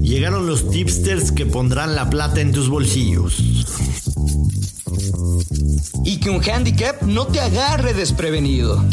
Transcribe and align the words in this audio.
Llegaron 0.00 0.46
los 0.46 0.70
tipsters 0.70 1.32
que 1.32 1.46
pondrán 1.46 1.94
la 1.94 2.10
plata 2.10 2.40
en 2.40 2.52
tus 2.52 2.68
bolsillos. 2.68 3.38
Y 6.04 6.18
que 6.18 6.30
un 6.30 6.42
handicap 6.42 7.02
no 7.02 7.26
te 7.26 7.40
agarre 7.40 7.94
desprevenido. 7.94 8.84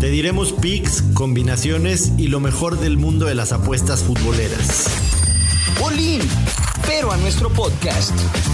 Te 0.00 0.08
diremos 0.08 0.52
picks, 0.52 1.02
combinaciones 1.14 2.12
y 2.18 2.28
lo 2.28 2.40
mejor 2.40 2.80
del 2.80 2.96
mundo 2.96 3.26
de 3.26 3.34
las 3.34 3.52
apuestas 3.52 4.02
futboleras. 4.02 4.86
Bolín, 5.80 6.20
pero 6.86 7.12
a 7.12 7.16
nuestro 7.16 7.50
podcast. 7.50 8.12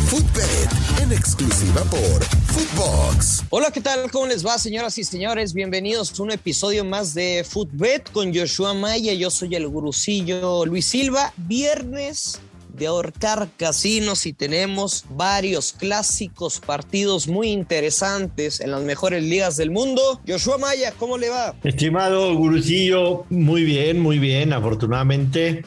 Footbet, 0.08 1.02
en 1.02 1.12
exclusiva 1.12 1.82
por 1.84 2.24
Footbox. 2.24 3.44
Hola, 3.50 3.70
¿qué 3.70 3.80
tal? 3.80 4.10
¿Cómo 4.10 4.26
les 4.26 4.46
va, 4.46 4.58
señoras 4.58 4.96
y 4.98 5.04
señores? 5.04 5.52
Bienvenidos 5.52 6.18
a 6.18 6.22
un 6.22 6.30
episodio 6.30 6.84
más 6.84 7.14
de 7.14 7.44
Footbet 7.48 8.10
con 8.12 8.34
Joshua 8.34 8.74
Maya. 8.74 9.12
Yo 9.14 9.30
soy 9.30 9.54
el 9.54 9.68
gurucillo 9.68 10.64
Luis 10.66 10.86
Silva. 10.86 11.32
Viernes 11.36 12.40
de 12.76 12.86
ahorcar 12.86 13.48
casinos 13.56 14.26
y 14.26 14.32
tenemos 14.32 15.04
varios 15.10 15.72
clásicos 15.72 16.60
partidos 16.60 17.26
muy 17.26 17.48
interesantes 17.48 18.60
en 18.60 18.70
las 18.70 18.82
mejores 18.82 19.22
ligas 19.22 19.56
del 19.56 19.70
mundo. 19.70 20.20
Joshua 20.28 20.58
Maya, 20.58 20.92
¿cómo 20.98 21.16
le 21.16 21.30
va? 21.30 21.54
Estimado 21.64 22.34
gurucillo, 22.34 23.24
muy 23.30 23.64
bien, 23.64 23.98
muy 24.00 24.18
bien, 24.18 24.52
afortunadamente. 24.52 25.64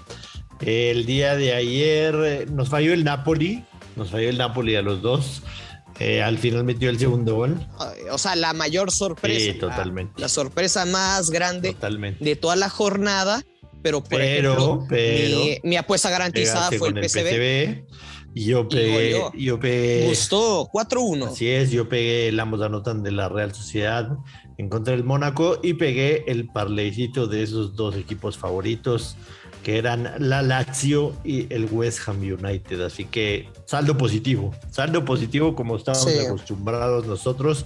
El 0.61 1.05
día 1.05 1.35
de 1.35 1.53
ayer 1.53 2.15
eh, 2.25 2.45
nos 2.51 2.69
falló 2.69 2.93
el 2.93 3.03
Napoli, 3.03 3.63
nos 3.95 4.11
falló 4.11 4.29
el 4.29 4.37
Napoli 4.37 4.75
a 4.75 4.81
los 4.81 5.01
dos. 5.01 5.43
Eh, 5.99 6.23
al 6.23 6.37
final 6.37 6.63
metió 6.63 6.89
el 6.89 6.97
segundo 6.97 7.35
gol. 7.35 7.59
O 8.11 8.17
sea, 8.17 8.35
la 8.35 8.53
mayor 8.53 8.91
sorpresa. 8.91 9.51
Sí, 9.51 9.59
totalmente. 9.59 10.13
La, 10.17 10.23
la 10.23 10.29
sorpresa 10.29 10.85
más 10.85 11.29
grande 11.29 11.73
Totalmente. 11.73 12.23
de 12.23 12.35
toda 12.35 12.55
la 12.55 12.69
jornada. 12.69 13.43
Pero, 13.81 14.01
por 14.01 14.17
Pero, 14.19 14.51
ejemplo, 14.51 14.85
pero, 14.89 15.39
mi, 15.39 15.57
mi 15.63 15.77
apuesta 15.77 16.09
garantizada 16.09 16.69
fue 16.71 16.89
el 16.89 16.95
PCB. 16.95 17.85
Y 18.35 18.45
yo 18.45 18.67
pegué, 18.67 19.13
goleó. 19.13 19.31
yo 19.33 19.59
pegué. 19.59 20.05
Gustó 20.07 20.69
4-1. 20.71 21.27
Así 21.27 21.47
es, 21.49 21.71
yo 21.71 21.89
pegué 21.89 22.27
el 22.27 22.39
ambos 22.39 22.61
anotan 22.61 23.03
de 23.03 23.11
la 23.11 23.27
Real 23.27 23.53
Sociedad 23.53 24.17
en 24.57 24.69
contra 24.69 24.93
del 24.93 25.03
Mónaco 25.03 25.59
y 25.63 25.73
pegué 25.73 26.25
el 26.27 26.47
parleycito 26.47 27.27
de 27.27 27.43
esos 27.43 27.75
dos 27.75 27.95
equipos 27.95 28.37
favoritos 28.37 29.15
que 29.63 29.77
eran 29.77 30.13
la 30.19 30.41
Lazio 30.41 31.15
y 31.23 31.51
el 31.53 31.65
West 31.71 31.99
Ham 32.07 32.19
United. 32.21 32.81
Así 32.81 33.05
que 33.05 33.49
saldo 33.65 33.97
positivo, 33.97 34.53
saldo 34.71 35.03
positivo 35.05 35.55
como 35.55 35.75
estamos 35.75 36.03
Sí. 36.03 36.17
acostumbrados 36.19 37.05
nosotros 37.07 37.65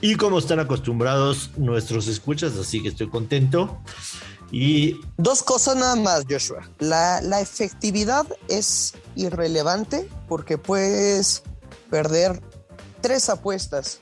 y 0.00 0.14
como 0.16 0.38
están 0.38 0.60
acostumbrados 0.60 1.50
nuestros 1.56 2.06
escuchas. 2.08 2.56
Así 2.56 2.82
que 2.82 2.88
estoy 2.88 3.08
contento. 3.08 3.78
Y 4.50 4.96
Dos 5.16 5.42
cosas 5.42 5.76
nada 5.76 5.96
más, 5.96 6.24
Joshua. 6.28 6.68
La, 6.78 7.20
la 7.22 7.40
efectividad 7.40 8.26
es 8.48 8.94
irrelevante 9.16 10.08
porque 10.28 10.58
puedes 10.58 11.42
perder 11.90 12.40
tres 13.00 13.28
apuestas 13.30 14.00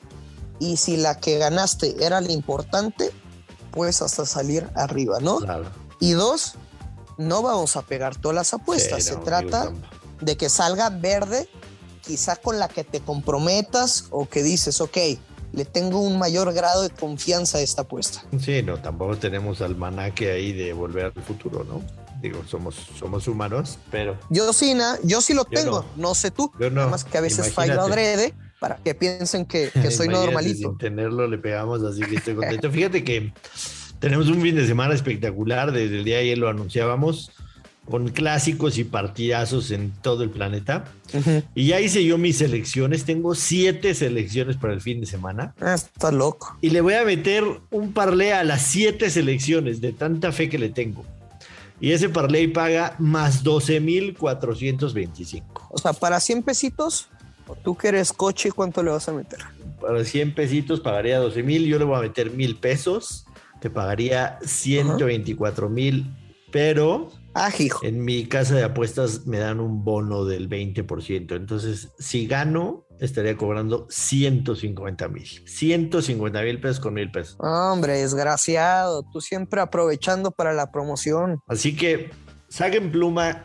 y 0.59 0.77
si 0.77 0.97
la 0.97 1.19
que 1.21 1.39
ganaste 1.39 2.05
era 2.05 2.21
la 2.21 2.33
importante, 2.33 3.11
puedes 3.71 4.03
hasta 4.03 4.27
salir 4.27 4.69
arriba, 4.75 5.21
¿no? 5.21 5.39
claro, 5.39 5.65
Y 6.01 6.13
dos, 6.13 6.55
no 7.21 7.43
vamos 7.43 7.77
a 7.77 7.83
pegar 7.83 8.17
todas 8.17 8.35
las 8.35 8.55
apuestas. 8.55 9.03
sí, 9.05 9.11
Se 9.11 9.15
no, 9.17 9.21
trata 9.23 9.67
digo, 9.69 9.79
de 10.21 10.37
que 10.37 10.49
salga 10.49 10.91
verde, 10.91 11.49
quizá 12.03 12.37
con 12.37 12.59
la 12.59 12.69
que 12.69 12.83
te 12.85 13.01
comprometas 13.01 14.07
o 14.11 14.29
que 14.29 14.43
dices, 14.43 14.81
ok, 14.81 14.97
le 15.53 15.65
tengo 15.65 16.01
un 16.01 16.19
mayor 16.19 16.53
grado 16.53 16.83
de 16.83 16.91
confianza 16.91 17.59
a 17.59 17.61
esta 17.61 17.83
apuesta. 17.83 18.25
Sí, 18.41 18.63
no, 18.63 18.79
tampoco 18.81 19.17
tenemos 19.17 19.61
almanaque 19.61 20.31
ahí 20.31 20.53
de 20.53 20.73
volver 20.73 21.13
al 21.17 21.23
futuro, 21.23 21.65
¿no? 21.65 21.83
Digo, 22.23 22.43
somos, 22.47 22.77
somos 22.99 23.27
humanos, 23.29 23.79
pero 23.91 24.19
Yo 24.29 24.53
sí, 24.53 24.75
na- 24.75 24.99
yo 25.03 25.21
sí 25.23 25.33
lo 25.35 25.45
Yo 25.45 25.51
tengo, 25.61 25.85
no. 25.97 26.15
sé 26.15 26.31
tú. 26.31 26.53
Yo 26.61 26.69
no, 26.71 26.77
Nada 26.77 26.89
más 26.91 27.05
que 27.05 27.17
a 27.19 27.21
veces 27.23 27.53
fallo 27.53 27.73
imagínate. 27.75 27.93
adrede 27.93 28.35
para 28.61 28.77
que 28.77 28.95
piensen 28.95 29.47
que, 29.47 29.71
que 29.71 29.91
soy 29.91 30.09
normalito. 30.09 30.69
Sin 30.69 30.79
tenerlo 30.79 31.27
le 31.27 31.39
pegamos, 31.39 31.83
así 31.83 32.03
que 32.03 32.17
estoy 32.17 32.35
contento. 32.35 32.71
Fíjate 32.73 33.03
que 33.03 33.33
tenemos 34.01 34.29
un 34.29 34.43
fin 34.43 34.57
de 34.57 34.67
semana 34.67 34.95
espectacular, 34.95 35.71
desde 35.73 35.99
el 35.99 36.05
día 36.05 36.17
de 36.17 36.23
ayer 36.23 36.39
lo 36.39 36.49
anunciábamos, 36.49 37.31
con 37.89 38.09
clásicos 38.09 38.79
y 38.79 38.85
partidazos 38.85 39.71
en 39.71 39.93
todo 40.03 40.25
el 40.25 40.31
planeta. 40.31 40.85
Ujú. 41.13 41.43
Y 41.55 41.67
ya 41.67 41.81
hice 41.81 42.05
yo 42.05 42.19
mis 42.19 42.39
selecciones, 42.39 43.05
tengo 43.05 43.35
siete 43.35 43.95
selecciones 43.95 44.57
para 44.57 44.73
el 44.73 44.81
fin 44.81 45.01
de 45.01 45.07
semana. 45.07 45.55
Ah, 45.61 45.75
está 45.75 46.11
loco. 46.11 46.57
Y 46.61 46.71
le 46.71 46.81
voy 46.81 46.95
a 46.95 47.05
meter 47.05 47.45
un 47.71 47.93
parlé 47.93 48.33
a 48.33 48.43
las 48.43 48.63
siete 48.63 49.11
selecciones 49.11 49.81
de 49.81 49.93
tanta 49.93 50.33
fe 50.33 50.49
que 50.49 50.59
le 50.59 50.71
tengo. 50.71 51.05
Y 51.81 51.93
ese 51.93 52.09
parlé 52.09 52.49
paga 52.49 52.97
más 52.99 53.43
12,425. 53.43 55.69
O 55.71 55.79
sea, 55.79 55.93
para 55.93 56.21
100 56.21 56.43
pesitos, 56.43 57.09
tú 57.65 57.77
que 57.77 57.89
eres 57.89 58.13
coche, 58.13 58.53
¿cuánto 58.53 58.83
le 58.83 58.91
vas 58.91 59.09
a 59.09 59.13
meter? 59.13 59.41
para 59.81 60.05
100 60.05 60.35
pesitos 60.35 60.81
pagaría 60.81 61.19
12 61.19 61.43
mil, 61.43 61.67
yo 61.67 61.79
le 61.79 61.85
voy 61.85 61.97
a 61.97 62.03
meter 62.03 62.31
mil 62.31 62.57
pesos, 62.57 63.25
te 63.61 63.71
pagaría 63.71 64.39
124 64.43 65.69
mil, 65.69 66.15
pero 66.51 67.11
Ah, 67.35 67.51
hijo. 67.59 67.85
en 67.85 68.05
mi 68.05 68.27
casa 68.27 68.55
de 68.57 68.65
apuestas 68.65 69.27
me 69.27 69.39
dan 69.39 69.61
un 69.61 69.85
bono 69.85 70.25
del 70.25 70.49
20%, 70.49 71.37
entonces 71.37 71.91
si 71.99 72.27
gano 72.27 72.87
estaría 72.99 73.37
cobrando 73.37 73.87
150 73.89 75.09
mil, 75.09 75.27
150 75.47 76.43
mil 76.43 76.61
pesos 76.61 76.81
con 76.81 76.95
mil 76.95 77.11
pesos. 77.11 77.37
Hombre, 77.39 77.99
desgraciado. 77.99 79.05
Tú 79.13 79.21
siempre 79.21 79.61
aprovechando 79.61 80.31
para 80.33 80.53
la 80.53 80.71
promoción. 80.71 81.41
Así 81.47 81.77
que 81.77 82.11
saquen 82.49 82.91
pluma 82.91 83.45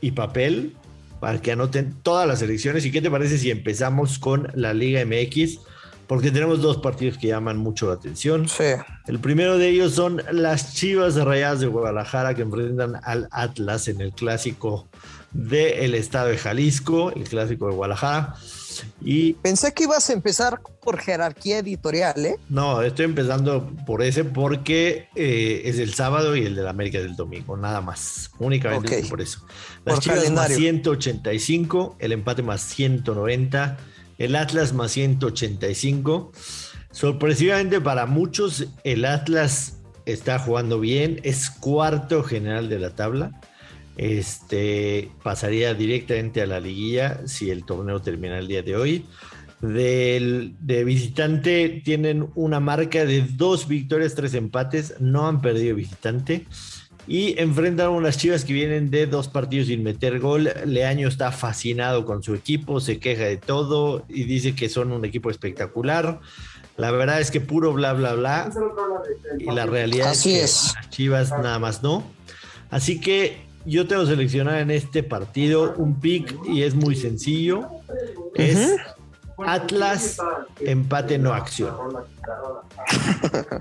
y 0.00 0.12
papel 0.12 0.76
para 1.18 1.40
que 1.40 1.50
anoten 1.50 1.94
todas 2.02 2.28
las 2.28 2.40
elecciones. 2.42 2.84
¿Y 2.86 2.92
qué 2.92 3.02
te 3.02 3.10
parece 3.10 3.38
si 3.38 3.50
empezamos 3.50 4.20
con 4.20 4.48
la 4.54 4.72
Liga 4.74 5.00
MX? 5.04 5.58
Porque 6.08 6.30
tenemos 6.30 6.62
dos 6.62 6.78
partidos 6.78 7.18
que 7.18 7.28
llaman 7.28 7.58
mucho 7.58 7.86
la 7.86 7.92
atención. 7.94 8.48
Sí. 8.48 8.64
El 9.06 9.18
primero 9.20 9.58
de 9.58 9.68
ellos 9.68 9.92
son 9.94 10.22
las 10.32 10.74
Chivas 10.74 11.14
Rayadas 11.16 11.60
de 11.60 11.66
Guadalajara 11.66 12.34
que 12.34 12.42
enfrentan 12.42 12.94
al 13.04 13.28
Atlas 13.30 13.86
en 13.88 14.00
el 14.00 14.12
clásico 14.12 14.88
del 15.32 15.94
estado 15.94 16.28
de 16.28 16.38
Jalisco, 16.38 17.12
el 17.12 17.24
clásico 17.24 17.68
de 17.68 17.74
Guadalajara. 17.74 18.34
Y 19.02 19.34
Pensé 19.34 19.74
que 19.74 19.84
ibas 19.84 20.08
a 20.08 20.12
empezar 20.12 20.60
por 20.82 20.98
jerarquía 20.98 21.58
editorial, 21.58 22.24
¿eh? 22.24 22.36
no, 22.48 22.80
estoy 22.82 23.04
empezando 23.06 23.70
por 23.84 24.02
ese 24.02 24.24
porque 24.24 25.08
eh, 25.16 25.62
es 25.64 25.78
el 25.78 25.92
sábado 25.94 26.36
y 26.36 26.46
el 26.46 26.54
de 26.54 26.62
la 26.62 26.70
América 26.70 26.98
es 26.98 27.04
el 27.04 27.16
domingo, 27.16 27.56
nada 27.56 27.80
más. 27.80 28.30
Únicamente 28.38 29.00
Ok. 29.02 29.08
por 29.10 29.20
eso. 29.20 29.40
Las 29.84 29.96
Por 29.96 30.04
Chivas 30.04 30.18
calendario. 30.20 30.56
más 30.56 30.58
185, 30.58 31.96
el 31.98 32.12
empate 32.12 32.42
más 32.42 32.62
190, 32.62 33.76
el 34.18 34.36
Atlas 34.36 34.72
más 34.74 34.92
185. 34.92 36.32
Sorpresivamente 36.90 37.80
para 37.80 38.06
muchos, 38.06 38.66
el 38.84 39.04
Atlas 39.04 39.78
está 40.06 40.38
jugando 40.38 40.80
bien, 40.80 41.20
es 41.22 41.50
cuarto 41.50 42.22
general 42.22 42.68
de 42.68 42.78
la 42.78 42.90
tabla. 42.90 43.40
Este 43.96 45.10
pasaría 45.22 45.74
directamente 45.74 46.42
a 46.42 46.46
la 46.46 46.60
liguilla 46.60 47.26
si 47.26 47.50
el 47.50 47.64
torneo 47.64 48.00
termina 48.00 48.38
el 48.38 48.48
día 48.48 48.62
de 48.62 48.76
hoy. 48.76 49.06
Del, 49.60 50.54
de 50.60 50.84
visitante 50.84 51.82
tienen 51.84 52.28
una 52.36 52.60
marca 52.60 53.04
de 53.04 53.22
dos 53.22 53.66
victorias, 53.66 54.14
tres 54.14 54.34
empates, 54.34 54.94
no 55.00 55.26
han 55.26 55.40
perdido 55.40 55.74
visitante 55.74 56.46
y 57.08 57.40
enfrentan 57.40 57.86
a 57.86 57.90
unas 57.90 58.18
chivas 58.18 58.44
que 58.44 58.52
vienen 58.52 58.90
de 58.90 59.06
dos 59.06 59.28
partidos 59.28 59.68
sin 59.68 59.82
meter 59.82 60.20
gol. 60.20 60.52
Leaño 60.66 61.08
está 61.08 61.32
fascinado 61.32 62.04
con 62.04 62.22
su 62.22 62.34
equipo, 62.34 62.80
se 62.80 62.98
queja 63.00 63.24
de 63.24 63.38
todo 63.38 64.04
y 64.08 64.24
dice 64.24 64.54
que 64.54 64.68
son 64.68 64.92
un 64.92 65.06
equipo 65.06 65.30
espectacular. 65.30 66.20
La 66.76 66.90
verdad 66.90 67.18
es 67.20 67.30
que 67.30 67.40
puro 67.40 67.72
bla, 67.72 67.94
bla, 67.94 68.12
bla. 68.12 68.50
Y 69.38 69.46
la 69.46 69.64
realidad 69.64 70.10
Así 70.10 70.34
es 70.34 70.36
que 70.36 70.44
es. 70.44 70.74
las 70.74 70.90
chivas 70.90 71.30
nada 71.30 71.58
más 71.58 71.82
no. 71.82 72.04
Así 72.70 73.00
que 73.00 73.38
yo 73.64 73.88
tengo 73.88 74.04
seleccionado 74.04 74.58
en 74.58 74.70
este 74.70 75.02
partido 75.02 75.74
un 75.78 75.98
pick 76.00 76.36
y 76.46 76.62
es 76.62 76.74
muy 76.74 76.94
sencillo. 76.94 77.68
Es 78.34 78.76
Atlas 79.38 80.18
empate 80.60 81.18
no 81.18 81.32
acción. 81.32 81.74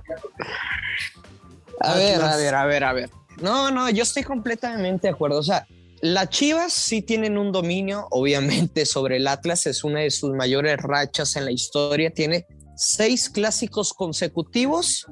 A 1.79 1.93
ver, 1.93 2.19
a 2.19 2.35
ver, 2.35 2.55
a 2.55 2.65
ver, 2.65 2.83
a 2.83 2.93
ver. 2.93 3.09
No, 3.41 3.71
no, 3.71 3.89
yo 3.89 4.03
estoy 4.03 4.23
completamente 4.23 5.07
de 5.07 5.13
acuerdo. 5.13 5.39
O 5.39 5.43
sea, 5.43 5.67
las 6.01 6.29
Chivas 6.29 6.73
sí 6.73 7.01
tienen 7.01 7.37
un 7.37 7.51
dominio, 7.51 8.07
obviamente, 8.11 8.85
sobre 8.85 9.17
el 9.17 9.27
Atlas. 9.27 9.65
Es 9.65 9.83
una 9.83 10.01
de 10.01 10.11
sus 10.11 10.33
mayores 10.33 10.77
rachas 10.77 11.35
en 11.35 11.45
la 11.45 11.51
historia. 11.51 12.11
Tiene 12.11 12.45
seis 12.75 13.29
clásicos 13.29 13.93
consecutivos 13.93 15.07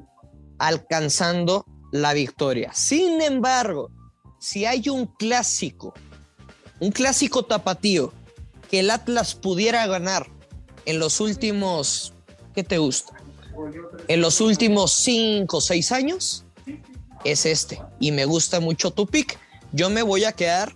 alcanzando 0.58 1.64
la 1.92 2.14
victoria. 2.14 2.72
Sin 2.72 3.20
embargo, 3.20 3.90
si 4.40 4.64
hay 4.64 4.88
un 4.88 5.06
clásico, 5.06 5.94
un 6.80 6.92
clásico 6.92 7.44
tapatío 7.44 8.12
que 8.70 8.80
el 8.80 8.90
Atlas 8.90 9.34
pudiera 9.34 9.86
ganar 9.86 10.26
en 10.84 10.98
los 10.98 11.20
últimos, 11.20 12.12
¿qué 12.54 12.62
te 12.62 12.78
gusta? 12.78 13.14
En 14.08 14.20
los 14.20 14.40
últimos 14.40 14.92
cinco 14.92 15.58
o 15.58 15.60
seis 15.60 15.90
años, 15.90 16.45
es 17.30 17.46
este. 17.46 17.80
Y 18.00 18.12
me 18.12 18.24
gusta 18.24 18.60
mucho 18.60 18.90
tu 18.90 19.06
pick. 19.06 19.38
Yo 19.72 19.90
me 19.90 20.02
voy 20.02 20.24
a 20.24 20.32
quedar 20.32 20.74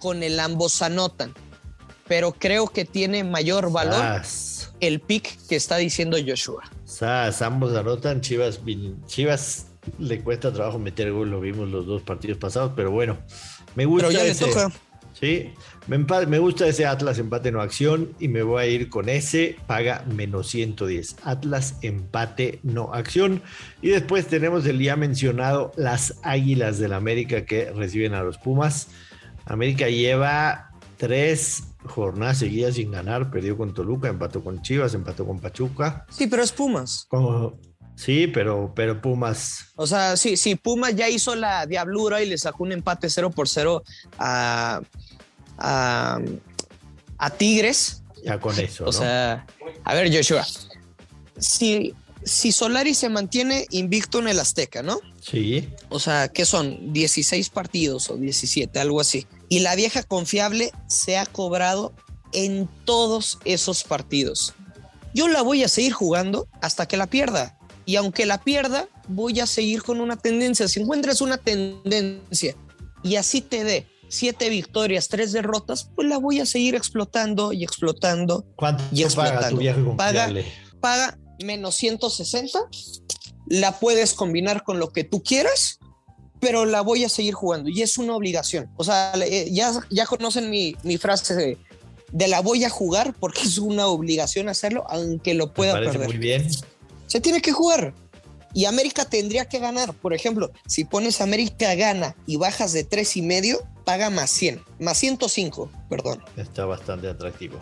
con 0.00 0.22
el 0.22 0.40
ambos 0.40 0.82
anotan, 0.82 1.34
pero 2.08 2.32
creo 2.32 2.66
que 2.66 2.84
tiene 2.84 3.22
mayor 3.22 3.70
valor 3.70 4.22
el 4.80 5.00
pick 5.00 5.38
que 5.46 5.56
está 5.56 5.76
diciendo 5.76 6.16
Joshua. 6.26 6.62
ambos 7.40 7.76
anotan, 7.76 8.20
Chivas, 8.20 8.60
Chivas 9.06 9.66
le 9.98 10.22
cuesta 10.22 10.52
trabajo 10.52 10.78
meter 10.78 11.12
gol, 11.12 11.30
lo 11.30 11.40
vimos 11.40 11.68
los 11.68 11.86
dos 11.86 12.02
partidos 12.02 12.38
pasados, 12.38 12.72
pero 12.74 12.90
bueno, 12.90 13.18
me 13.74 13.84
gusta. 13.84 14.08
Pero 14.08 14.18
ya 14.18 14.24
le 14.24 14.34
toca. 14.34 14.72
Sí, 15.22 15.52
me, 15.86 16.38
gusta 16.40 16.66
ese 16.66 16.84
Atlas 16.84 17.20
empate 17.20 17.52
no 17.52 17.60
acción 17.60 18.12
y 18.18 18.26
me 18.26 18.42
voy 18.42 18.60
a 18.60 18.66
ir 18.66 18.88
con 18.88 19.08
ese, 19.08 19.54
paga 19.68 20.04
menos 20.12 20.48
110. 20.48 21.14
Atlas 21.22 21.76
empate 21.82 22.58
no 22.64 22.92
acción. 22.92 23.40
Y 23.82 23.90
después 23.90 24.26
tenemos 24.26 24.66
el 24.66 24.80
ya 24.80 24.96
mencionado 24.96 25.70
las 25.76 26.18
Águilas 26.24 26.80
del 26.80 26.92
América 26.92 27.46
que 27.46 27.70
reciben 27.70 28.14
a 28.14 28.24
los 28.24 28.36
Pumas. 28.36 28.88
América 29.44 29.88
lleva 29.88 30.72
tres 30.96 31.68
jornadas 31.84 32.38
seguidas 32.38 32.74
sin 32.74 32.90
ganar, 32.90 33.30
perdió 33.30 33.56
con 33.56 33.72
Toluca, 33.74 34.08
empató 34.08 34.42
con 34.42 34.60
Chivas, 34.60 34.92
empató 34.94 35.24
con 35.24 35.38
Pachuca. 35.38 36.04
Sí, 36.10 36.26
pero 36.26 36.42
es 36.42 36.50
Pumas. 36.50 37.06
Sí, 37.96 38.26
pero, 38.26 38.72
pero 38.74 39.00
Pumas. 39.00 39.66
O 39.76 39.86
sea, 39.86 40.16
sí, 40.16 40.36
sí, 40.36 40.56
Pumas 40.56 40.96
ya 40.96 41.08
hizo 41.08 41.34
la 41.34 41.66
diablura 41.66 42.22
y 42.22 42.28
le 42.28 42.38
sacó 42.38 42.64
un 42.64 42.72
empate 42.72 43.08
0 43.08 43.30
por 43.30 43.48
0 43.48 43.82
a, 44.18 44.80
a, 45.58 47.30
Tigres. 47.38 48.02
Ya 48.24 48.38
con 48.40 48.58
eso. 48.58 48.84
O 48.84 48.92
sea, 48.92 49.46
a 49.84 49.94
ver, 49.94 50.14
Joshua, 50.14 50.46
si, 51.38 51.94
si 52.24 52.52
Solari 52.52 52.94
se 52.94 53.08
mantiene 53.08 53.66
invicto 53.70 54.18
en 54.18 54.28
el 54.28 54.40
Azteca, 54.40 54.82
¿no? 54.82 55.00
Sí. 55.20 55.68
O 55.88 56.00
sea, 56.00 56.28
¿qué 56.28 56.44
son? 56.44 56.92
16 56.92 57.50
partidos 57.50 58.10
o 58.10 58.16
17, 58.16 58.78
algo 58.80 59.00
así. 59.00 59.26
Y 59.48 59.60
la 59.60 59.74
vieja 59.76 60.02
confiable 60.02 60.72
se 60.88 61.18
ha 61.18 61.26
cobrado 61.26 61.92
en 62.32 62.68
todos 62.84 63.38
esos 63.44 63.84
partidos. 63.84 64.54
Yo 65.14 65.28
la 65.28 65.42
voy 65.42 65.62
a 65.62 65.68
seguir 65.68 65.92
jugando 65.92 66.48
hasta 66.60 66.86
que 66.86 66.96
la 66.96 67.06
pierda. 67.06 67.58
Y 67.84 67.96
aunque 67.96 68.26
la 68.26 68.42
pierda, 68.42 68.88
voy 69.08 69.40
a 69.40 69.46
seguir 69.46 69.82
con 69.82 70.00
una 70.00 70.16
tendencia. 70.16 70.68
Si 70.68 70.80
encuentras 70.80 71.20
una 71.20 71.38
tendencia 71.38 72.56
y 73.02 73.16
así 73.16 73.40
te 73.40 73.64
dé 73.64 73.86
siete 74.08 74.50
victorias, 74.50 75.08
tres 75.08 75.32
derrotas, 75.32 75.88
pues 75.94 76.06
la 76.06 76.18
voy 76.18 76.40
a 76.40 76.46
seguir 76.46 76.74
explotando 76.74 77.52
y 77.52 77.64
explotando. 77.64 78.44
¿Cuánto 78.56 78.84
y 78.92 79.04
paga 79.04 79.48
tu 79.48 79.56
viaje 79.56 79.82
paga, 79.96 80.30
paga 80.80 81.18
menos 81.42 81.74
160. 81.76 82.58
La 83.46 83.78
puedes 83.78 84.14
combinar 84.14 84.64
con 84.64 84.78
lo 84.78 84.90
que 84.90 85.04
tú 85.04 85.22
quieras, 85.22 85.78
pero 86.40 86.64
la 86.64 86.80
voy 86.80 87.04
a 87.04 87.08
seguir 87.08 87.34
jugando 87.34 87.70
y 87.70 87.82
es 87.82 87.98
una 87.98 88.14
obligación. 88.14 88.70
O 88.76 88.84
sea, 88.84 89.12
eh, 89.14 89.48
ya, 89.50 89.72
ya 89.90 90.06
conocen 90.06 90.50
mi, 90.50 90.76
mi 90.82 90.98
frase 90.98 91.34
de, 91.34 91.58
de, 92.12 92.28
la 92.28 92.40
voy 92.40 92.64
a 92.64 92.70
jugar 92.70 93.14
porque 93.18 93.42
es 93.42 93.58
una 93.58 93.86
obligación 93.86 94.48
hacerlo, 94.48 94.84
aunque 94.88 95.34
lo 95.34 95.52
pueda 95.52 95.74
perder. 95.74 96.06
Muy 96.06 96.18
bien. 96.18 96.48
Se 97.06 97.20
tiene 97.20 97.40
que 97.40 97.52
jugar. 97.52 97.94
Y 98.54 98.66
América 98.66 99.06
tendría 99.06 99.46
que 99.46 99.58
ganar. 99.58 99.94
Por 99.94 100.12
ejemplo, 100.12 100.52
si 100.66 100.84
pones 100.84 101.20
América 101.20 101.74
gana 101.74 102.14
y 102.26 102.36
bajas 102.36 102.72
de 102.72 102.84
tres 102.84 103.16
y 103.16 103.22
medio, 103.22 103.62
paga 103.84 104.10
más 104.10 104.30
100, 104.30 104.62
más 104.78 104.98
105, 104.98 105.70
perdón. 105.88 106.22
Está 106.36 106.66
bastante 106.66 107.08
atractivo. 107.08 107.58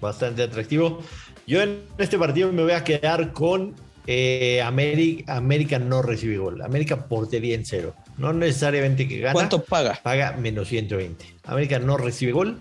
Bastante 0.00 0.42
atractivo. 0.42 1.00
Yo 1.46 1.62
en 1.62 1.82
este 1.98 2.18
partido 2.18 2.52
me 2.52 2.62
voy 2.62 2.72
a 2.72 2.84
quedar 2.84 3.32
con 3.32 3.74
eh, 4.06 4.62
América, 4.62 5.36
América 5.36 5.78
no 5.78 6.02
recibe 6.02 6.38
gol. 6.38 6.62
América 6.62 7.06
portería 7.06 7.54
en 7.54 7.66
cero. 7.66 7.94
No 8.16 8.32
necesariamente 8.32 9.06
que 9.06 9.18
gana. 9.20 9.34
¿Cuánto 9.34 9.62
paga? 9.62 10.00
Paga 10.02 10.32
menos 10.32 10.68
120. 10.68 11.24
América 11.44 11.78
no 11.78 11.96
recibe 11.96 12.32
gol. 12.32 12.60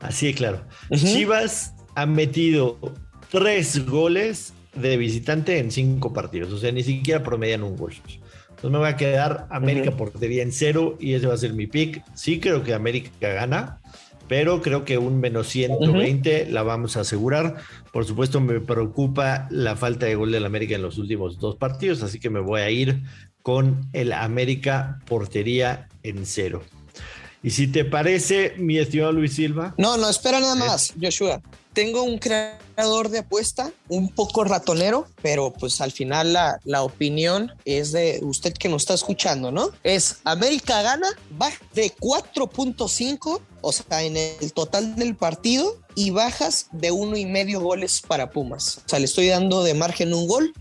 Así 0.00 0.26
de 0.26 0.34
claro. 0.34 0.64
Chivas 0.94 1.74
ha 1.94 2.06
metido 2.06 2.78
tres 3.30 3.84
goles 3.86 4.52
de 4.76 4.96
visitante 4.96 5.58
en 5.58 5.70
cinco 5.70 6.12
partidos. 6.12 6.52
O 6.52 6.58
sea, 6.58 6.72
ni 6.72 6.82
siquiera 6.82 7.22
promedian 7.22 7.62
un 7.62 7.76
gol. 7.76 7.94
Entonces 8.50 8.70
me 8.70 8.78
voy 8.78 8.88
a 8.88 8.96
quedar 8.96 9.46
América 9.50 9.90
portería 9.90 10.42
en 10.42 10.52
cero 10.52 10.96
y 10.98 11.14
ese 11.14 11.26
va 11.26 11.34
a 11.34 11.38
ser 11.38 11.52
mi 11.52 11.66
pick. 11.66 12.02
Sí 12.14 12.40
creo 12.40 12.62
que 12.62 12.72
América 12.72 13.10
gana, 13.20 13.80
pero 14.28 14.62
creo 14.62 14.84
que 14.84 14.98
un 14.98 15.20
menos 15.20 15.48
120 15.48 16.46
la 16.50 16.62
vamos 16.62 16.96
a 16.96 17.00
asegurar. 17.00 17.56
Por 17.92 18.06
supuesto 18.06 18.40
me 18.40 18.60
preocupa 18.60 19.46
la 19.50 19.76
falta 19.76 20.06
de 20.06 20.14
gol 20.14 20.32
del 20.32 20.46
América 20.46 20.74
en 20.74 20.82
los 20.82 20.98
últimos 20.98 21.38
dos 21.38 21.56
partidos, 21.56 22.02
así 22.02 22.18
que 22.18 22.30
me 22.30 22.40
voy 22.40 22.62
a 22.62 22.70
ir 22.70 23.02
con 23.42 23.88
el 23.92 24.12
América 24.12 25.00
portería 25.06 25.88
en 26.02 26.24
cero. 26.24 26.62
Y 27.42 27.50
si 27.50 27.68
te 27.68 27.84
parece, 27.84 28.54
mi 28.56 28.78
estimado 28.78 29.12
Luis 29.12 29.34
Silva. 29.34 29.74
No, 29.76 29.96
no, 29.98 30.08
espera 30.08 30.40
nada 30.40 30.56
más, 30.56 30.94
Joshua 31.00 31.40
tengo 31.76 32.02
un 32.02 32.18
creador 32.76 33.08
de 33.08 33.20
apuesta 33.20 33.72
un 33.88 34.10
poco 34.10 34.44
ratonero, 34.44 35.06
pero 35.22 35.52
pues 35.52 35.80
al 35.80 35.92
final 35.92 36.34
la, 36.34 36.60
la, 36.64 36.82
opinión 36.82 37.52
es 37.64 37.92
de 37.92 38.20
usted 38.22 38.52
que 38.52 38.68
nos 38.68 38.82
está 38.82 38.94
escuchando, 38.94 39.50
¿no? 39.50 39.70
Es 39.82 40.18
América 40.24 40.82
gana, 40.82 41.08
va 41.40 41.50
de 41.74 41.90
4.5, 41.96 43.40
o 43.62 43.72
sea, 43.72 44.02
en 44.02 44.18
el 44.18 44.52
total 44.52 44.94
del 44.94 45.16
partido, 45.16 45.78
y 45.94 46.10
bajas 46.10 46.68
de 46.72 46.90
uno 46.90 47.16
y 47.16 47.24
medio 47.24 47.60
goles 47.60 48.02
para 48.06 48.30
Pumas. 48.30 48.82
O 48.84 48.88
sea, 48.88 48.98
le 48.98 49.06
estoy 49.06 49.28
dando 49.28 49.64
de 49.64 49.72
margen 49.72 50.12
un 50.12 50.28
gol, 50.28 50.52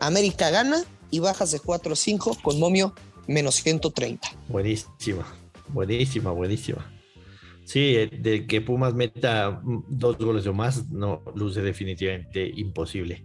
América 0.00 0.50
gana 0.50 0.84
y 1.10 1.20
bajas 1.20 1.52
de 1.52 1.60
4.5 1.60 2.42
con 2.42 2.58
momio 2.58 2.94
menos 3.28 3.62
130. 3.62 4.28
Buenísima, 4.48 5.24
buenísima, 5.68 6.32
buenísima. 6.32 6.99
Sí, 7.70 7.94
eh, 7.94 8.10
de 8.10 8.48
que 8.48 8.60
Pumas 8.60 8.94
meta 8.94 9.62
dos 9.86 10.18
goles 10.18 10.44
o 10.48 10.52
más, 10.52 10.90
no 10.90 11.22
luce 11.36 11.62
definitivamente 11.62 12.50
imposible. 12.56 13.24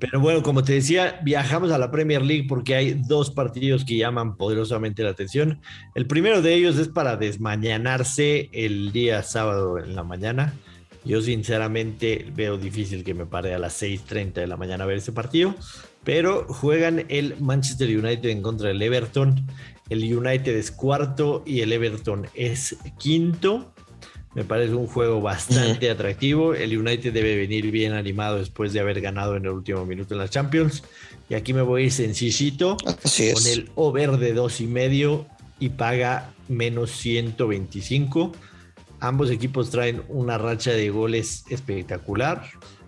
Pero 0.00 0.18
bueno, 0.18 0.42
como 0.42 0.64
te 0.64 0.72
decía, 0.72 1.20
viajamos 1.22 1.70
a 1.70 1.78
la 1.78 1.88
Premier 1.92 2.22
League 2.22 2.46
porque 2.48 2.74
hay 2.74 2.94
dos 2.94 3.30
partidos 3.30 3.84
que 3.84 3.96
llaman 3.96 4.36
poderosamente 4.36 5.04
la 5.04 5.10
atención. 5.10 5.60
El 5.94 6.08
primero 6.08 6.42
de 6.42 6.54
ellos 6.54 6.76
es 6.76 6.88
para 6.88 7.16
desmañanarse 7.16 8.50
el 8.52 8.90
día 8.90 9.22
sábado 9.22 9.78
en 9.78 9.94
la 9.94 10.02
mañana. 10.02 10.54
Yo 11.04 11.22
sinceramente 11.22 12.26
veo 12.34 12.58
difícil 12.58 13.04
que 13.04 13.14
me 13.14 13.26
pare 13.26 13.54
a 13.54 13.60
las 13.60 13.80
6.30 13.80 14.32
de 14.32 14.48
la 14.48 14.56
mañana 14.56 14.82
a 14.82 14.86
ver 14.88 14.98
ese 14.98 15.12
partido, 15.12 15.54
pero 16.02 16.46
juegan 16.48 17.04
el 17.08 17.36
Manchester 17.38 17.96
United 17.96 18.28
en 18.28 18.42
contra 18.42 18.68
del 18.68 18.82
Everton 18.82 19.46
el 19.90 20.16
United 20.16 20.54
es 20.56 20.70
cuarto 20.70 21.42
y 21.46 21.60
el 21.60 21.72
Everton 21.72 22.26
es 22.34 22.76
quinto. 22.98 23.72
Me 24.34 24.44
parece 24.44 24.74
un 24.74 24.86
juego 24.86 25.20
bastante 25.20 25.90
atractivo. 25.90 26.54
El 26.54 26.76
United 26.76 27.12
debe 27.12 27.36
venir 27.36 27.70
bien 27.70 27.92
animado 27.92 28.38
después 28.38 28.72
de 28.72 28.80
haber 28.80 29.00
ganado 29.00 29.36
en 29.36 29.44
el 29.44 29.50
último 29.50 29.84
minuto 29.86 30.14
en 30.14 30.20
la 30.20 30.28
Champions. 30.28 30.82
Y 31.28 31.34
aquí 31.34 31.54
me 31.54 31.62
voy 31.62 31.82
a 31.82 31.84
ir 31.86 31.92
sencillito 31.92 32.76
con 32.76 33.46
el 33.46 33.70
over 33.74 34.18
de 34.18 34.34
dos 34.34 34.60
y 34.60 34.66
medio 34.66 35.26
y 35.58 35.70
paga 35.70 36.32
menos 36.48 36.90
125. 36.92 38.32
Ambos 39.00 39.30
equipos 39.30 39.70
traen 39.70 40.02
una 40.08 40.38
racha 40.38 40.72
de 40.72 40.90
goles 40.90 41.44
espectacular. 41.48 42.44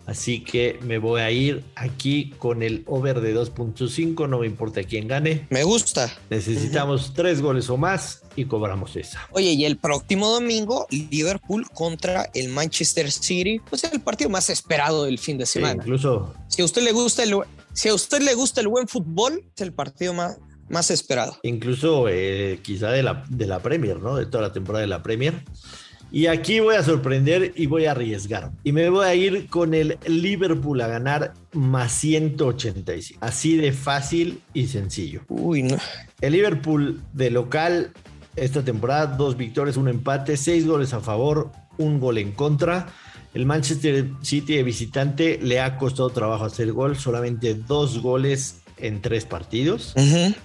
Así 0.06 0.42
que 0.42 0.78
me 0.82 0.98
voy 0.98 1.20
a 1.20 1.30
ir 1.30 1.64
aquí 1.76 2.34
con 2.38 2.62
el 2.62 2.82
over 2.86 3.20
de 3.20 3.36
2.5, 3.36 4.28
no 4.28 4.40
me 4.40 4.46
importa 4.46 4.82
quién 4.82 5.06
gane. 5.06 5.46
Me 5.50 5.62
gusta. 5.62 6.12
Necesitamos 6.30 7.14
tres 7.14 7.40
goles 7.40 7.70
o 7.70 7.76
más 7.76 8.22
y 8.36 8.46
cobramos 8.46 8.96
esa. 8.96 9.20
Oye, 9.32 9.52
y 9.52 9.64
el 9.64 9.76
próximo 9.76 10.28
domingo, 10.30 10.86
Liverpool 10.90 11.66
contra 11.72 12.28
el 12.34 12.48
Manchester 12.48 13.10
City, 13.10 13.60
pues 13.68 13.84
es 13.84 13.92
el 13.92 14.00
partido 14.00 14.30
más 14.30 14.50
esperado 14.50 15.04
del 15.04 15.18
fin 15.18 15.38
de 15.38 15.46
semana. 15.46 15.82
incluso. 15.82 16.34
Si 16.48 16.62
a 16.62 16.64
usted 16.64 16.82
le 16.82 16.92
gusta 16.92 17.22
el, 17.22 17.34
si 17.72 17.88
a 17.88 17.94
usted 17.94 18.20
le 18.22 18.34
gusta 18.34 18.60
el 18.60 18.68
buen 18.68 18.88
fútbol, 18.88 19.44
es 19.54 19.62
el 19.62 19.72
partido 19.72 20.12
más, 20.12 20.38
más 20.68 20.90
esperado. 20.90 21.38
Incluso 21.42 22.08
eh, 22.08 22.60
quizá 22.62 22.90
de 22.90 23.02
la, 23.02 23.24
de 23.28 23.46
la 23.46 23.60
Premier, 23.60 24.00
¿no? 24.00 24.16
De 24.16 24.26
toda 24.26 24.42
la 24.42 24.52
temporada 24.52 24.80
de 24.80 24.88
la 24.88 25.02
Premier. 25.02 25.44
Y 26.12 26.26
aquí 26.26 26.60
voy 26.60 26.74
a 26.74 26.82
sorprender 26.82 27.52
y 27.56 27.66
voy 27.66 27.86
a 27.86 27.92
arriesgar. 27.92 28.50
Y 28.64 28.72
me 28.72 28.88
voy 28.90 29.06
a 29.06 29.14
ir 29.14 29.46
con 29.48 29.74
el 29.74 29.98
Liverpool 30.06 30.80
a 30.80 30.88
ganar 30.88 31.34
más 31.52 31.92
185. 31.92 33.18
Así 33.22 33.56
de 33.56 33.72
fácil 33.72 34.40
y 34.52 34.66
sencillo. 34.66 35.22
Uy, 35.28 35.62
no. 35.62 35.76
El 36.20 36.32
Liverpool 36.32 37.00
de 37.12 37.30
local 37.30 37.92
esta 38.36 38.62
temporada, 38.62 39.06
dos 39.06 39.36
victorias, 39.36 39.76
un 39.76 39.88
empate, 39.88 40.36
seis 40.36 40.66
goles 40.66 40.92
a 40.94 41.00
favor, 41.00 41.50
un 41.78 42.00
gol 42.00 42.18
en 42.18 42.32
contra. 42.32 42.88
El 43.34 43.46
Manchester 43.46 44.10
City 44.22 44.56
de 44.56 44.62
visitante 44.62 45.38
le 45.40 45.60
ha 45.60 45.78
costado 45.78 46.10
trabajo 46.10 46.44
hacer 46.44 46.72
gol, 46.72 46.96
solamente 46.96 47.54
dos 47.54 48.00
goles 48.00 48.59
en 48.82 49.00
tres 49.02 49.24
partidos. 49.24 49.94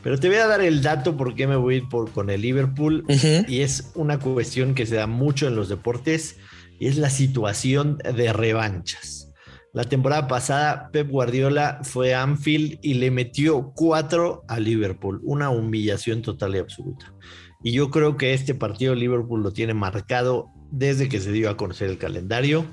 Pero 0.04 0.20
te 0.20 0.28
voy 0.28 0.38
a 0.38 0.48
dar 0.48 0.62
el 0.62 0.82
dato 0.82 1.18
por 1.18 1.36
qué 1.36 1.48
me 1.48 1.56
voy 1.56 1.76
a 1.76 1.78
ir 1.78 1.90
por, 1.90 2.12
con 2.12 2.30
el 2.30 2.42
Liverpool. 2.42 3.06
Y 3.48 3.62
es 3.62 3.92
una 3.96 4.20
cuestión 4.20 4.74
que 4.76 4.86
se 4.86 4.96
da 4.96 5.08
mucho 5.08 5.48
en 5.48 5.56
los 5.56 5.70
deportes 5.70 6.38
y 6.80 6.88
es 6.88 6.98
la 6.98 7.10
situación 7.10 7.98
de 7.98 8.34
revanchas. 8.34 9.26
La 9.74 9.84
temporada 9.84 10.28
pasada, 10.28 10.90
Pep 10.94 11.10
Guardiola 11.10 11.80
fue 11.84 12.14
a 12.14 12.24
Anfield 12.24 12.80
y 12.82 12.94
le 12.94 13.12
metió 13.12 13.74
cuatro 13.76 14.46
a 14.48 14.58
Liverpool. 14.58 15.20
Una 15.24 15.50
humillación 15.50 16.22
total 16.22 16.56
y 16.56 16.60
absoluta. 16.60 17.14
Y 17.62 17.74
yo 17.74 17.90
creo 17.90 18.16
que 18.16 18.34
este 18.34 18.56
partido 18.56 18.96
Liverpool 18.96 19.44
lo 19.44 19.52
tiene 19.52 19.74
marcado 19.74 20.48
desde 20.72 21.10
que 21.10 21.20
se 21.20 21.34
dio 21.34 21.50
a 21.50 21.58
conocer 21.58 21.90
el 21.90 21.98
calendario 21.98 22.66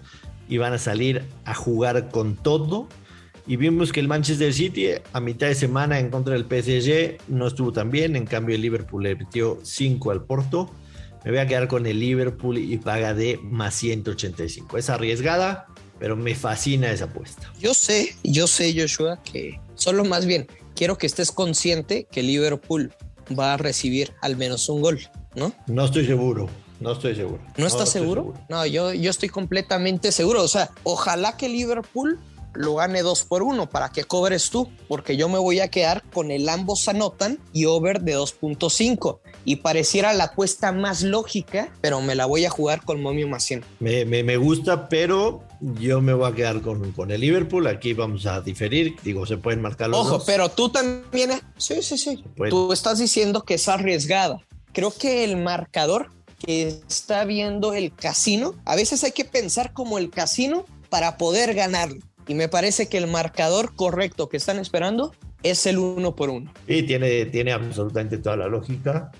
y 0.48 0.58
van 0.58 0.74
a 0.74 0.78
salir 0.78 1.24
a 1.44 1.54
jugar 1.54 2.10
con 2.10 2.36
todo. 2.36 2.88
Y 3.46 3.56
vimos 3.56 3.92
que 3.92 4.00
el 4.00 4.08
Manchester 4.08 4.52
City 4.52 4.88
a 5.12 5.20
mitad 5.20 5.48
de 5.48 5.54
semana 5.54 5.98
en 5.98 6.10
contra 6.10 6.34
del 6.34 6.44
PSG 6.44 7.18
no 7.28 7.48
estuvo 7.48 7.72
tan 7.72 7.90
bien. 7.90 8.14
En 8.14 8.24
cambio, 8.24 8.54
el 8.54 8.62
Liverpool 8.62 9.02
le 9.02 9.16
metió 9.16 9.58
5 9.62 10.10
al 10.10 10.24
Porto. 10.24 10.70
Me 11.24 11.32
voy 11.32 11.40
a 11.40 11.46
quedar 11.46 11.68
con 11.68 11.86
el 11.86 11.98
Liverpool 11.98 12.58
y 12.58 12.76
paga 12.78 13.14
de 13.14 13.38
más 13.42 13.74
185. 13.74 14.78
Es 14.78 14.90
arriesgada, 14.90 15.66
pero 15.98 16.16
me 16.16 16.34
fascina 16.34 16.90
esa 16.90 17.06
apuesta. 17.06 17.52
Yo 17.58 17.74
sé, 17.74 18.14
yo 18.22 18.46
sé, 18.46 18.74
Joshua, 18.78 19.20
que 19.22 19.60
solo 19.74 20.04
más 20.04 20.26
bien 20.26 20.46
quiero 20.74 20.98
que 20.98 21.06
estés 21.06 21.32
consciente 21.32 22.06
que 22.10 22.22
Liverpool 22.22 22.92
va 23.38 23.54
a 23.54 23.56
recibir 23.56 24.12
al 24.20 24.36
menos 24.36 24.68
un 24.68 24.82
gol, 24.82 25.00
¿no? 25.34 25.52
No 25.66 25.84
estoy 25.84 26.06
seguro. 26.06 26.48
No 26.82 26.92
estoy 26.92 27.14
seguro. 27.14 27.40
¿No 27.56 27.66
estás 27.68 27.90
seguro? 27.90 28.34
No, 28.48 28.66
yo, 28.66 28.92
yo 28.92 29.10
estoy 29.10 29.28
completamente 29.28 30.10
seguro. 30.10 30.42
O 30.42 30.48
sea, 30.48 30.70
ojalá 30.82 31.36
que 31.36 31.48
Liverpool 31.48 32.18
lo 32.54 32.74
gane 32.76 33.02
2 33.02 33.24
por 33.24 33.42
1 33.42 33.68
para 33.70 33.90
que 33.90 34.04
cobres 34.04 34.50
tú, 34.50 34.68
porque 34.88 35.16
yo 35.16 35.28
me 35.28 35.38
voy 35.38 35.60
a 35.60 35.68
quedar 35.68 36.02
con 36.12 36.30
el 36.30 36.48
ambos 36.48 36.88
anotan 36.88 37.38
y 37.52 37.66
over 37.66 38.00
de 38.00 38.16
2.5. 38.16 39.20
Y 39.44 39.56
pareciera 39.56 40.12
la 40.12 40.24
apuesta 40.24 40.72
más 40.72 41.02
lógica, 41.02 41.72
pero 41.80 42.00
me 42.00 42.14
la 42.14 42.26
voy 42.26 42.44
a 42.44 42.50
jugar 42.50 42.84
con 42.84 43.02
Momio 43.02 43.28
más 43.28 43.44
100. 43.44 43.64
Me, 43.80 44.04
me, 44.04 44.22
me, 44.22 44.36
gusta, 44.36 44.88
pero 44.88 45.42
yo 45.60 46.00
me 46.00 46.12
voy 46.12 46.30
a 46.30 46.34
quedar 46.34 46.60
con, 46.60 46.92
con, 46.92 47.10
el 47.10 47.20
Liverpool. 47.20 47.66
Aquí 47.66 47.92
vamos 47.92 48.26
a 48.26 48.40
diferir. 48.40 48.96
Digo, 49.02 49.26
se 49.26 49.36
pueden 49.36 49.60
marcar 49.60 49.88
los 49.88 50.00
Ojo, 50.00 50.10
dos. 50.18 50.24
pero 50.24 50.48
tú 50.48 50.68
también. 50.68 51.32
Sí, 51.56 51.82
sí, 51.82 51.98
sí. 51.98 52.24
Tú 52.50 52.72
estás 52.72 52.98
diciendo 52.98 53.42
que 53.44 53.54
es 53.54 53.68
arriesgada. 53.68 54.38
Creo 54.72 54.92
que 54.92 55.24
el 55.24 55.36
marcador 55.36 56.10
que 56.38 56.80
está 56.88 57.24
viendo 57.24 57.74
el 57.74 57.94
casino, 57.94 58.54
a 58.64 58.74
veces 58.74 59.04
hay 59.04 59.12
que 59.12 59.24
pensar 59.24 59.72
como 59.72 59.98
el 59.98 60.10
casino 60.10 60.64
para 60.88 61.16
poder 61.16 61.54
ganarlo. 61.54 62.00
Y 62.26 62.34
me 62.34 62.48
parece 62.48 62.88
que 62.88 62.98
el 62.98 63.06
marcador 63.06 63.74
correcto 63.74 64.28
que 64.28 64.36
están 64.36 64.58
esperando 64.58 65.12
es 65.42 65.66
el 65.66 65.78
uno 65.78 66.14
por 66.14 66.30
uno. 66.30 66.52
Sí, 66.66 66.82
tiene, 66.84 67.26
tiene 67.26 67.52
absolutamente 67.52 68.18
toda 68.18 68.36
la 68.36 68.48
lógica. 68.48 69.10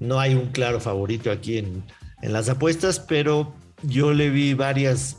No 0.00 0.20
hay 0.20 0.34
un 0.34 0.48
claro 0.48 0.80
favorito 0.80 1.30
aquí 1.30 1.58
en, 1.58 1.84
en 2.22 2.32
las 2.32 2.48
apuestas, 2.48 3.00
pero 3.00 3.52
yo 3.82 4.12
le 4.12 4.30
vi 4.30 4.54
varias, 4.54 5.18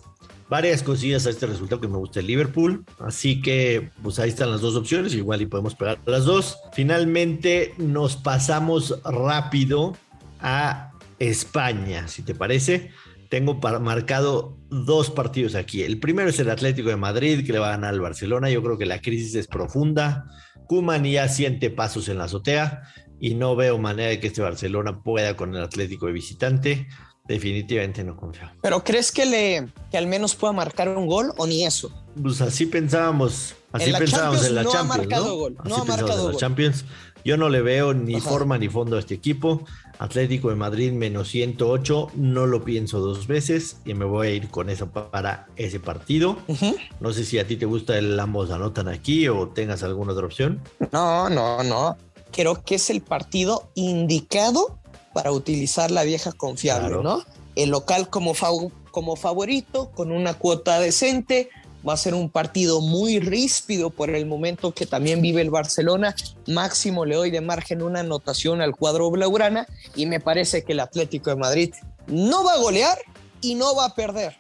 varias 0.50 0.84
cosillas 0.84 1.26
a 1.26 1.30
este 1.30 1.46
resultado 1.46 1.82
que 1.82 1.88
me 1.88 1.98
gusta 1.98 2.20
el 2.20 2.28
Liverpool. 2.28 2.86
Así 3.00 3.42
que, 3.42 3.90
pues 4.04 4.20
ahí 4.20 4.30
están 4.30 4.52
las 4.52 4.62
dos 4.62 4.76
opciones. 4.76 5.14
Igual 5.14 5.42
y 5.42 5.46
podemos 5.46 5.76
pegar 5.76 6.00
las 6.06 6.26
dos. 6.26 6.58
Finalmente 6.74 7.74
nos 7.78 8.18
pasamos 8.18 9.00
rápido 9.04 9.96
a 10.42 10.92
España, 11.20 12.08
si 12.08 12.22
te 12.22 12.34
parece 12.34 12.92
tengo 13.30 13.60
para, 13.60 13.80
marcado 13.80 14.58
dos 14.70 15.12
partidos 15.12 15.56
aquí. 15.56 15.84
El 15.84 16.00
primero 16.00 16.30
es 16.30 16.40
el 16.40 16.50
Atlético 16.50 16.90
de 16.90 16.98
Madrid, 16.98 17.46
que 17.46 17.54
le 17.54 17.60
va 17.60 17.68
a 17.68 17.72
ganar 17.72 17.94
al 17.94 18.02
Barcelona. 18.02 18.50
Yo 18.50 18.62
creo 18.64 18.78
que 18.78 18.86
la 18.86 19.00
crisis 19.00 19.36
es 19.36 19.48
profunda. 19.48 20.26
Kuman 20.68 21.04
ya 21.06 21.28
siente 21.30 21.70
pasos 21.70 22.10
en 22.10 22.18
la 22.18 22.26
azotea 22.26 22.82
y 23.20 23.36
no 23.36 23.56
veo 23.56 23.78
manera 23.78 24.10
de 24.10 24.20
que 24.20 24.28
este 24.28 24.42
Barcelona 24.42 25.02
pueda 25.02 25.36
con 25.36 25.56
el 25.56 25.64
Atlético 25.64 26.08
de 26.08 26.12
visitante. 26.12 26.88
Definitivamente 27.28 28.04
no 28.04 28.18
confío. 28.18 28.50
¿Pero 28.62 28.84
crees 28.84 29.12
que, 29.12 29.26
le, 29.28 29.68
que 29.92 29.98
al 30.00 30.08
menos 30.08 30.34
pueda 30.34 30.52
marcar 30.52 30.90
un 30.90 31.06
gol 31.06 31.32
o 31.38 31.46
ni 31.46 31.64
eso? 31.64 31.92
Pues 32.20 32.42
así 32.42 32.66
pensábamos. 32.66 33.56
Así 33.72 33.92
en 33.92 33.98
pensábamos 33.98 34.44
en 34.48 34.56
la 34.56 34.64
no 34.64 34.72
Champions. 34.72 34.96
Ha 34.96 34.98
marcado 34.98 35.26
¿no? 35.26 35.36
gol. 35.36 35.56
Así 35.60 35.70
No 35.70 35.76
ha 35.76 35.84
marcado 35.86 36.24
gol. 36.24 36.38
Champions. 36.38 36.86
Yo 37.24 37.38
no 37.38 37.50
le 37.50 37.62
veo 37.62 37.94
ni 37.94 38.16
Ajá. 38.16 38.30
forma 38.30 38.58
ni 38.58 38.68
fondo 38.70 38.96
a 38.96 39.00
este 39.00 39.14
equipo. 39.14 39.64
Atlético 40.00 40.50
de 40.50 40.56
Madrid 40.56 40.92
menos 40.94 41.28
108, 41.30 42.12
no 42.16 42.48
lo 42.48 42.64
pienso 42.64 43.00
dos 43.00 43.28
veces 43.28 43.78
y 43.86 43.94
me 43.94 44.06
voy 44.06 44.28
a 44.28 44.32
ir 44.32 44.50
con 44.50 44.70
eso 44.70 44.88
para 44.90 45.48
ese 45.58 45.80
partido. 45.80 46.38
Ujú. 46.48 46.76
No 47.02 47.12
sé 47.14 47.26
si 47.26 47.38
a 47.38 47.46
ti 47.46 47.58
te 47.58 47.66
gusta 47.66 47.98
el 47.98 48.18
ambos 48.20 48.50
anotan 48.50 48.88
aquí 48.88 49.28
o 49.28 49.50
tengas 49.50 49.84
alguna 49.84 50.14
otra 50.14 50.26
opción. 50.26 50.62
No, 50.94 51.30
no, 51.30 51.62
no. 51.64 51.98
Creo 52.32 52.64
que 52.64 52.76
es 52.76 52.90
el 52.90 53.02
partido 53.02 53.70
indicado 53.76 54.80
para 55.14 55.32
utilizar 55.32 55.92
la 55.92 56.04
vieja 56.04 56.32
confiable, 56.32 56.88
Claro. 56.88 57.04
¿no? 57.04 57.24
El 57.56 57.72
local 57.72 58.10
como, 58.10 58.34
fav- 58.36 58.72
como 58.92 59.16
favorito, 59.18 59.92
con 59.92 60.12
una 60.12 60.36
cuota 60.36 60.80
decente. 60.80 61.50
Va 61.88 61.94
a 61.94 61.98
ser 61.98 62.14
un 62.14 62.30
partido 62.30 62.82
muy 62.82 63.20
ríspido 63.20 63.90
por 63.90 64.10
el 64.10 64.26
momento 64.26 64.74
que 64.74 64.86
también 64.86 65.22
vive 65.22 65.42
el 65.42 65.50
Barcelona. 65.50 66.16
Máximo 66.48 67.06
le 67.06 67.16
doy 67.16 67.32
de 67.32 67.42
margen 67.42 67.82
una 67.82 68.02
anotación 68.02 68.62
al 68.62 68.76
cuadro 68.76 69.10
blaugrana 69.10 69.66
y 69.96 70.06
me 70.06 70.20
parece 70.20 70.64
que 70.64 70.74
el 70.74 70.82
Atlético 70.82 71.30
de 71.30 71.38
Madrid 71.38 71.74
no 72.08 72.44
va 72.44 72.54
a 72.54 72.60
golear 72.60 72.98
y 73.42 73.56
no 73.56 73.76
va 73.76 73.86
a 73.86 73.96
perder. 73.96 74.36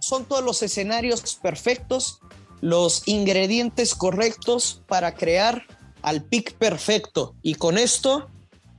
Son 0.00 0.24
todos 0.24 0.44
los 0.44 0.62
escenarios 0.62 1.38
perfectos, 1.40 2.20
los 2.60 3.06
ingredientes 3.06 3.94
correctos 3.94 4.82
para 4.86 5.14
crear 5.14 5.62
al 6.02 6.22
pick 6.22 6.54
perfecto. 6.54 7.34
Y 7.42 7.54
con 7.54 7.78
esto 7.78 8.28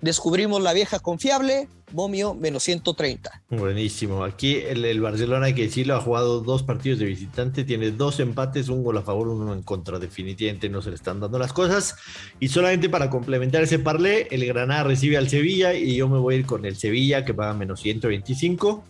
descubrimos 0.01 0.61
la 0.61 0.73
vieja 0.73 0.99
confiable, 0.99 1.69
Momio 1.93 2.33
menos 2.33 2.63
130. 2.63 3.43
Buenísimo. 3.49 4.23
Aquí 4.23 4.55
el, 4.55 4.83
el 4.83 4.99
Barcelona, 4.99 5.45
hay 5.45 5.53
que 5.53 5.63
decirlo, 5.63 5.95
ha 5.95 6.01
jugado 6.01 6.41
dos 6.41 6.63
partidos 6.63 6.99
de 6.99 7.05
visitante, 7.05 7.63
tiene 7.63 7.91
dos 7.91 8.19
empates, 8.19 8.67
un 8.67 8.83
gol 8.83 8.97
a 8.97 9.01
favor, 9.01 9.29
uno 9.29 9.53
en 9.53 9.63
contra. 9.63 9.97
Definitivamente 9.97 10.67
no 10.69 10.81
se 10.81 10.89
le 10.89 10.95
están 10.95 11.19
dando 11.19 11.39
las 11.39 11.53
cosas. 11.53 11.95
Y 12.39 12.49
solamente 12.49 12.89
para 12.89 13.09
complementar 13.09 13.63
ese 13.63 13.79
parlé, 13.79 14.27
el 14.31 14.45
Granada 14.45 14.83
recibe 14.83 15.17
al 15.17 15.29
Sevilla 15.29 15.73
y 15.73 15.95
yo 15.95 16.09
me 16.09 16.19
voy 16.19 16.35
a 16.35 16.37
ir 16.39 16.45
con 16.45 16.65
el 16.65 16.75
Sevilla 16.75 17.23
que 17.23 17.33
paga 17.33 17.53
menos 17.53 17.79
125. 17.79 18.83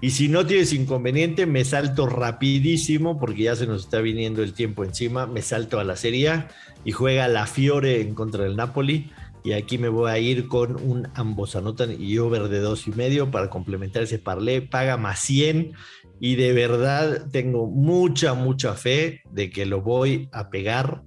Y 0.00 0.10
si 0.10 0.28
no 0.28 0.46
tienes 0.46 0.72
inconveniente, 0.72 1.46
me 1.46 1.64
salto 1.64 2.06
rapidísimo 2.06 3.18
porque 3.18 3.44
ya 3.44 3.56
se 3.56 3.66
nos 3.66 3.84
está 3.84 4.00
viniendo 4.00 4.42
el 4.42 4.52
tiempo 4.52 4.84
encima. 4.84 5.26
Me 5.26 5.42
salto 5.42 5.80
a 5.80 5.84
la 5.84 5.96
Serie 5.96 6.44
y 6.84 6.92
juega 6.92 7.26
la 7.26 7.46
Fiore 7.46 8.00
en 8.00 8.14
contra 8.14 8.44
del 8.44 8.54
Napoli. 8.54 9.10
Y 9.44 9.52
aquí 9.52 9.78
me 9.78 9.88
voy 9.88 10.10
a 10.10 10.18
ir 10.18 10.48
con 10.48 10.76
un 10.82 11.08
ambos 11.14 11.56
anotan 11.56 11.94
y 11.98 12.18
over 12.18 12.48
de 12.48 12.60
dos 12.60 12.86
y 12.86 12.90
medio 12.90 13.30
para 13.30 13.48
complementar 13.50 14.02
ese 14.02 14.18
parlé. 14.18 14.62
Paga 14.62 14.96
más 14.96 15.20
100 15.20 15.72
y 16.20 16.36
de 16.36 16.52
verdad 16.52 17.28
tengo 17.30 17.66
mucha, 17.66 18.34
mucha 18.34 18.74
fe 18.74 19.22
de 19.30 19.50
que 19.50 19.66
lo 19.66 19.80
voy 19.80 20.28
a 20.32 20.50
pegar 20.50 21.02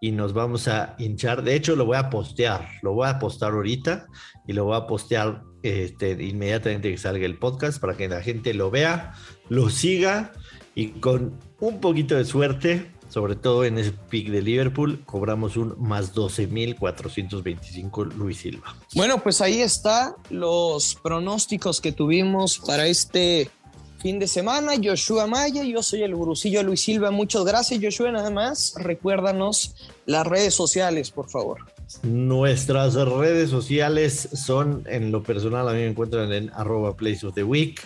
y 0.00 0.12
nos 0.12 0.32
vamos 0.32 0.68
a 0.68 0.94
hinchar. 0.98 1.42
De 1.42 1.54
hecho, 1.54 1.76
lo 1.76 1.86
voy 1.86 1.96
a 1.96 2.10
postear. 2.10 2.68
Lo 2.82 2.92
voy 2.92 3.08
a 3.08 3.18
postar 3.18 3.52
ahorita 3.52 4.06
y 4.46 4.52
lo 4.52 4.64
voy 4.64 4.76
a 4.76 4.86
postear 4.86 5.42
este, 5.62 6.12
inmediatamente 6.22 6.90
que 6.90 6.98
salga 6.98 7.26
el 7.26 7.38
podcast 7.38 7.80
para 7.80 7.96
que 7.96 8.08
la 8.08 8.22
gente 8.22 8.54
lo 8.54 8.70
vea, 8.70 9.12
lo 9.48 9.70
siga 9.70 10.32
y 10.74 10.88
con 10.88 11.38
un 11.60 11.80
poquito 11.80 12.14
de 12.14 12.24
suerte 12.24 12.86
sobre 13.08 13.36
todo 13.36 13.64
en 13.64 13.78
ese 13.78 13.92
pick 13.92 14.28
de 14.30 14.42
Liverpool, 14.42 15.02
cobramos 15.04 15.56
un 15.56 15.74
más 15.78 16.14
12.425 16.14 18.12
Luis 18.14 18.38
Silva. 18.38 18.76
Bueno, 18.94 19.22
pues 19.22 19.40
ahí 19.40 19.60
está 19.60 20.14
los 20.30 20.94
pronósticos 20.96 21.80
que 21.80 21.92
tuvimos 21.92 22.58
para 22.58 22.86
este 22.86 23.50
fin 23.98 24.18
de 24.18 24.26
semana. 24.26 24.72
Joshua 24.82 25.26
Maya, 25.26 25.64
yo 25.64 25.82
soy 25.82 26.02
el 26.02 26.14
gurusillo 26.14 26.62
Luis 26.62 26.82
Silva. 26.82 27.10
Muchas 27.10 27.44
gracias, 27.44 27.80
Joshua. 27.82 28.12
Nada 28.12 28.30
más, 28.30 28.74
recuérdanos 28.76 29.74
las 30.06 30.26
redes 30.26 30.54
sociales, 30.54 31.10
por 31.10 31.28
favor. 31.28 31.66
Nuestras 32.02 32.94
redes 32.94 33.50
sociales 33.50 34.28
son, 34.34 34.84
en 34.86 35.10
lo 35.10 35.22
personal, 35.22 35.68
a 35.68 35.72
mí 35.72 35.78
me 35.78 35.88
encuentran 35.88 36.32
en 36.32 36.50
arroba 36.50 36.96
place 36.96 37.26
of 37.26 37.34
the 37.34 37.42
week. 37.42 37.80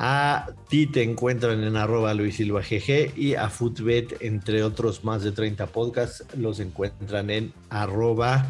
A 0.00 0.46
ti 0.68 0.86
te 0.86 1.02
encuentran 1.02 1.64
en 1.64 1.76
arroba 1.76 2.14
Luis 2.14 2.36
Silva 2.36 2.62
y 3.16 3.34
a 3.34 3.50
Footbet, 3.50 4.18
entre 4.20 4.62
otros 4.62 5.02
más 5.02 5.24
de 5.24 5.32
30 5.32 5.66
podcasts, 5.66 6.24
los 6.36 6.60
encuentran 6.60 7.30
en 7.30 7.52
arroba 7.68 8.46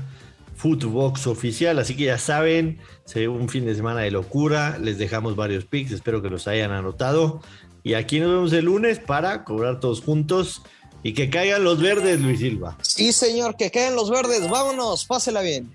Footbox 0.56 1.26
oficial. 1.26 1.78
Así 1.78 1.96
que 1.96 2.04
ya 2.04 2.18
saben, 2.18 2.78
se 3.06 3.28
un 3.28 3.48
fin 3.48 3.64
de 3.64 3.74
semana 3.74 4.02
de 4.02 4.10
locura. 4.10 4.76
Les 4.78 4.98
dejamos 4.98 5.36
varios 5.36 5.64
picks, 5.64 5.92
espero 5.92 6.20
que 6.20 6.28
los 6.28 6.46
hayan 6.48 6.70
anotado. 6.70 7.40
Y 7.82 7.94
aquí 7.94 8.20
nos 8.20 8.30
vemos 8.30 8.52
el 8.52 8.66
lunes 8.66 8.98
para 8.98 9.44
cobrar 9.44 9.80
todos 9.80 10.02
juntos 10.02 10.60
y 11.02 11.14
que 11.14 11.30
caigan 11.30 11.64
los 11.64 11.80
verdes, 11.80 12.20
Luis 12.20 12.40
Silva. 12.40 12.76
Sí, 12.82 13.10
señor, 13.12 13.56
que 13.56 13.70
queden 13.70 13.96
los 13.96 14.10
verdes. 14.10 14.50
Vámonos, 14.50 15.06
pásela 15.06 15.40
bien. 15.40 15.74